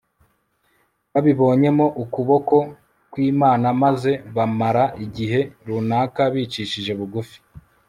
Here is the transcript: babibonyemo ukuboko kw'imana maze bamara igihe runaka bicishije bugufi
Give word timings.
babibonyemo 1.11 1.85
ukuboko 2.03 2.57
kw'imana 3.11 3.67
maze 3.83 4.11
bamara 4.35 4.83
igihe 5.05 5.39
runaka 5.65 6.21
bicishije 6.33 6.91
bugufi 6.99 7.37